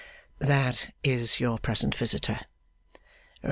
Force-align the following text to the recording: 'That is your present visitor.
'That 0.39 0.95
is 1.03 1.39
your 1.39 1.59
present 1.59 1.93
visitor. 1.93 2.39